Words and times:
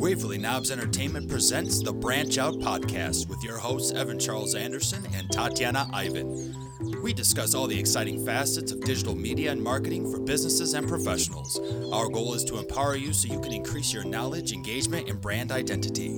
Waverly 0.00 0.38
Knobs 0.38 0.70
Entertainment 0.70 1.28
presents 1.28 1.82
the 1.82 1.92
Branch 1.92 2.38
Out 2.38 2.54
Podcast 2.54 3.28
with 3.28 3.44
your 3.44 3.58
hosts 3.58 3.92
Evan 3.92 4.18
Charles 4.18 4.54
Anderson 4.54 5.06
and 5.14 5.30
Tatiana 5.30 5.90
Ivan. 5.92 6.56
We 7.02 7.12
discuss 7.12 7.54
all 7.54 7.66
the 7.66 7.78
exciting 7.78 8.24
facets 8.24 8.72
of 8.72 8.80
digital 8.80 9.14
media 9.14 9.52
and 9.52 9.62
marketing 9.62 10.10
for 10.10 10.18
businesses 10.18 10.72
and 10.72 10.88
professionals. 10.88 11.60
Our 11.92 12.08
goal 12.08 12.32
is 12.32 12.44
to 12.44 12.56
empower 12.56 12.96
you 12.96 13.12
so 13.12 13.30
you 13.30 13.40
can 13.40 13.52
increase 13.52 13.92
your 13.92 14.04
knowledge, 14.04 14.52
engagement, 14.52 15.10
and 15.10 15.20
brand 15.20 15.52
identity. 15.52 16.08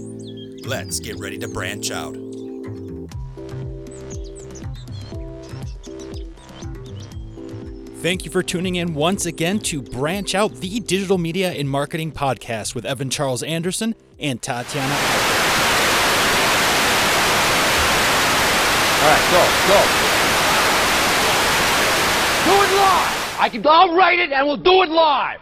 Let's 0.64 1.00
get 1.00 1.18
ready 1.18 1.38
to 1.38 1.48
branch 1.48 1.90
out. 1.90 2.16
Thank 8.02 8.24
you 8.24 8.32
for 8.32 8.42
tuning 8.42 8.74
in 8.74 8.94
once 8.94 9.26
again 9.26 9.60
to 9.60 9.80
Branch 9.80 10.34
Out, 10.34 10.56
the 10.56 10.80
digital 10.80 11.18
media 11.18 11.52
and 11.52 11.70
marketing 11.70 12.10
podcast 12.10 12.74
with 12.74 12.84
Evan 12.84 13.10
Charles 13.10 13.44
Anderson 13.44 13.94
and 14.18 14.42
Tatiana. 14.42 14.92
All 18.98 19.08
right, 19.08 19.22
go, 19.30 19.38
go. 19.68 19.78
Do 22.44 22.54
it 22.64 22.72
live. 22.76 23.36
I 23.38 23.48
can. 23.48 23.64
I'll 23.64 23.94
write 23.94 24.18
it, 24.18 24.32
and 24.32 24.48
we'll 24.48 24.56
do 24.56 24.82
it 24.82 24.90
live. 24.90 25.38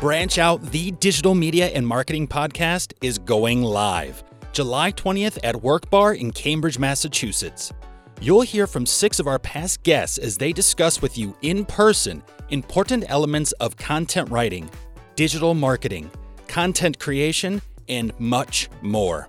Branch 0.00 0.36
Out, 0.36 0.62
the 0.72 0.90
digital 0.90 1.36
media 1.36 1.68
and 1.68 1.86
marketing 1.86 2.26
podcast, 2.26 2.92
is 3.00 3.18
going 3.18 3.62
live. 3.62 4.24
July 4.54 4.90
20th 4.92 5.38
at 5.42 5.60
Work 5.62 5.90
Bar 5.90 6.14
in 6.14 6.30
Cambridge, 6.30 6.78
Massachusetts. 6.78 7.72
You'll 8.20 8.42
hear 8.42 8.68
from 8.68 8.86
six 8.86 9.18
of 9.18 9.26
our 9.26 9.40
past 9.40 9.82
guests 9.82 10.16
as 10.16 10.38
they 10.38 10.52
discuss 10.52 11.02
with 11.02 11.18
you 11.18 11.36
in 11.42 11.64
person 11.64 12.22
important 12.50 13.04
elements 13.08 13.50
of 13.52 13.76
content 13.76 14.30
writing, 14.30 14.70
digital 15.16 15.54
marketing, 15.54 16.08
content 16.46 17.00
creation, 17.00 17.62
and 17.88 18.12
much 18.20 18.68
more. 18.80 19.28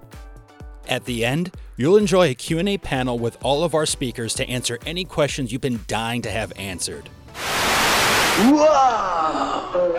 At 0.87 1.05
the 1.05 1.25
end, 1.25 1.55
you'll 1.75 1.97
enjoy 1.97 2.29
a 2.29 2.35
Q&A 2.35 2.77
panel 2.77 3.17
with 3.17 3.43
all 3.43 3.63
of 3.63 3.73
our 3.73 3.87
speakers 3.87 4.35
to 4.35 4.47
answer 4.47 4.77
any 4.85 5.05
questions 5.05 5.51
you've 5.51 5.59
been 5.59 5.79
dying 5.87 6.21
to 6.21 6.29
have 6.29 6.53
answered. 6.55 7.09
Whoa! 8.53 9.95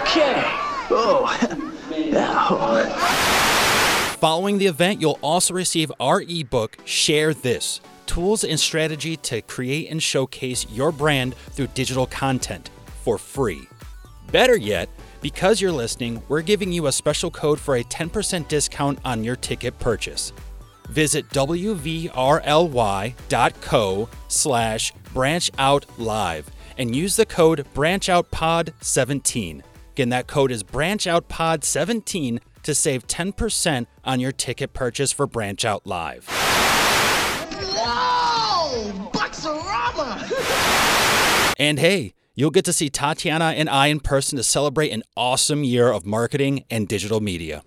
Okay. 0.00 0.42
Oh. 0.88 1.26
Following 4.20 4.56
the 4.56 4.66
event, 4.66 4.98
you'll 4.98 5.18
also 5.20 5.52
receive 5.52 5.92
our 6.00 6.22
ebook, 6.22 6.78
Share 6.86 7.34
This 7.34 7.82
Tools 8.06 8.44
and 8.44 8.58
Strategy 8.58 9.14
to 9.18 9.42
Create 9.42 9.90
and 9.90 10.02
Showcase 10.02 10.66
Your 10.70 10.90
Brand 10.90 11.34
Through 11.34 11.66
Digital 11.74 12.06
Content 12.06 12.70
for 13.02 13.18
free. 13.18 13.68
Better 14.32 14.56
yet, 14.56 14.88
because 15.20 15.60
you're 15.60 15.70
listening, 15.70 16.22
we're 16.28 16.40
giving 16.40 16.72
you 16.72 16.86
a 16.86 16.92
special 16.92 17.30
code 17.30 17.60
for 17.60 17.76
a 17.76 17.84
10% 17.84 18.48
discount 18.48 18.98
on 19.04 19.22
your 19.22 19.36
ticket 19.36 19.78
purchase. 19.78 20.32
Visit 20.88 21.28
wvrly.co 21.28 22.08
slash 24.28 24.92
branchoutlive 25.12 26.44
and 26.78 26.96
use 26.96 27.16
the 27.16 27.26
code 27.26 27.66
branchoutpod17. 27.74 29.62
Again, 29.92 30.08
that 30.08 30.26
code 30.26 30.52
is 30.52 30.62
branchoutpod17 30.62 32.40
to 32.66 32.74
save 32.74 33.06
10% 33.06 33.86
on 34.04 34.20
your 34.20 34.32
ticket 34.32 34.72
purchase 34.72 35.12
for 35.12 35.26
Branch 35.26 35.64
Out 35.64 35.86
Live. 35.86 36.28
Whoa! 37.78 39.10
Boxarama! 39.12 40.20
And 41.58 41.78
hey, 41.78 42.12
you'll 42.34 42.50
get 42.50 42.64
to 42.66 42.72
see 42.72 42.90
Tatiana 42.90 43.54
and 43.56 43.70
I 43.70 43.86
in 43.86 44.00
person 44.00 44.36
to 44.36 44.42
celebrate 44.42 44.90
an 44.90 45.04
awesome 45.16 45.62
year 45.64 45.90
of 45.90 46.04
marketing 46.04 46.64
and 46.68 46.88
digital 46.88 47.20
media. 47.20 47.62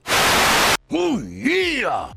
Oh 0.92 1.24
yeah! 1.26 2.14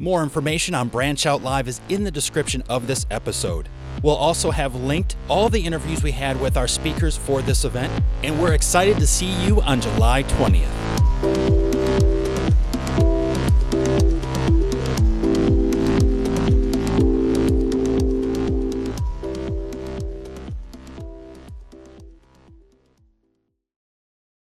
More 0.00 0.22
information 0.22 0.74
on 0.74 0.88
Branch 0.88 1.24
Out 1.24 1.42
Live 1.42 1.68
is 1.68 1.80
in 1.88 2.04
the 2.04 2.10
description 2.10 2.62
of 2.68 2.86
this 2.86 3.06
episode. 3.10 3.68
We'll 4.02 4.16
also 4.16 4.50
have 4.50 4.74
linked 4.74 5.16
all 5.28 5.48
the 5.48 5.64
interviews 5.64 6.02
we 6.02 6.10
had 6.12 6.38
with 6.40 6.56
our 6.56 6.68
speakers 6.68 7.16
for 7.16 7.42
this 7.42 7.64
event, 7.64 7.92
and 8.22 8.40
we're 8.42 8.52
excited 8.54 8.98
to 8.98 9.06
see 9.06 9.30
you 9.44 9.62
on 9.62 9.80
July 9.80 10.24
20th. 10.24 10.85